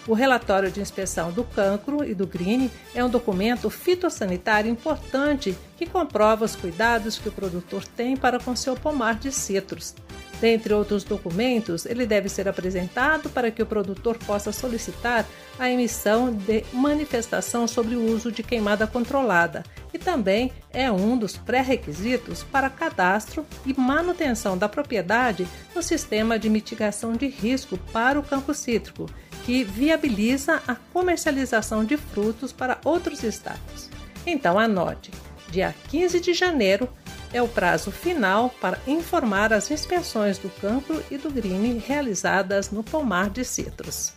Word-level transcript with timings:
O 0.08 0.14
relatório 0.14 0.72
de 0.72 0.82
inspeção 0.82 1.32
do 1.32 1.44
cancro 1.44 2.04
e 2.04 2.16
do 2.16 2.26
GRINE 2.26 2.72
é 2.96 3.06
um 3.06 3.10
documento 3.10 3.70
fitossanitário 3.70 4.70
importante 4.70 5.56
que 5.78 5.86
comprova 5.86 6.44
os 6.44 6.56
cuidados 6.56 7.20
que 7.20 7.30
o 7.30 7.32
produtor 7.32 7.86
tem 7.86 8.18
para 8.18 8.40
com 8.40 8.56
seu 8.56 8.76
pomar 8.76 9.16
de 9.16 9.32
citros. 9.32 9.94
Dentre 10.42 10.74
outros 10.74 11.04
documentos, 11.04 11.86
ele 11.86 12.04
deve 12.04 12.28
ser 12.28 12.48
apresentado 12.48 13.30
para 13.30 13.52
que 13.52 13.62
o 13.62 13.66
produtor 13.66 14.18
possa 14.18 14.52
solicitar 14.52 15.24
a 15.60 15.70
emissão 15.70 16.34
de 16.34 16.66
manifestação 16.74 17.68
sobre 17.68 17.96
o 17.96 18.12
uso 18.12 18.32
de 18.32 18.42
queimada 18.42 18.88
controlada 18.88 19.64
e 19.94 20.00
também 20.00 20.52
é 20.74 20.92
um 20.92 21.16
dos 21.16 21.38
pré-requisitos 21.38 22.42
para 22.42 22.72
cadastro 22.72 23.46
e 23.68 23.80
manutenção 23.80 24.58
da 24.58 24.68
propriedade 24.68 25.48
no 25.76 25.84
sistema 25.84 26.40
de 26.40 26.50
mitigação 26.50 27.14
de 27.14 27.28
risco 27.28 27.78
para 27.94 28.20
o 28.20 28.24
campo 28.24 28.52
cítrico, 28.52 29.08
que 29.46 29.64
viabiliza 29.64 30.62
a 30.68 30.76
comercialização 30.76 31.84
de 31.84 31.98
frutos 31.98 32.52
para 32.52 32.80
outros 32.84 33.24
estados. 33.24 33.90
Então 34.26 34.58
anote, 34.58 35.12
dia 35.50 35.74
15 35.90 36.20
de 36.20 36.34
janeiro 36.34 36.88
é 37.34 37.42
o 37.42 37.48
prazo 37.48 37.92
final 37.92 38.50
para 38.62 38.80
informar 38.86 39.54
as 39.54 39.72
inspeções 39.72 40.38
do 40.38 40.50
campo 40.50 41.02
e 41.10 41.18
do 41.18 41.32
green 41.32 41.78
realizadas 41.78 42.72
no 42.72 42.84
pomar 42.84 43.30
de 43.30 43.44
citros. 43.46 44.14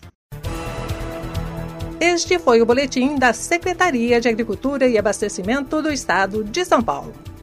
Este 2.01 2.39
foi 2.39 2.61
o 2.61 2.67
boletim 2.67 3.17
da 3.17 3.33
Secretaria 3.33 4.21
de 4.21 4.29
Agricultura 4.29 4.87
e 4.87 4.99
Abastecimento 4.99 5.81
do 5.81 5.91
Estado 5.91 6.45
de 6.45 6.65
São 6.65 6.83
Paulo. 6.83 7.25